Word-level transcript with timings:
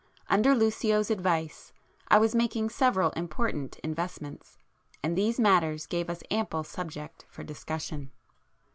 Under 0.29 0.55
Lucio's 0.55 1.11
advice 1.11 1.73
I 2.07 2.17
was 2.17 2.33
making 2.33 2.69
several 2.71 3.11
important 3.11 3.77
investments, 3.83 4.57
and 5.03 5.15
these 5.15 5.39
matters 5.39 5.85
gave 5.85 6.09
us 6.09 6.23
ample 6.31 6.63
subject 6.63 7.27
for 7.29 7.43
discussion. 7.43 8.09